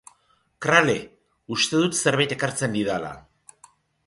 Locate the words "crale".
0.65-0.95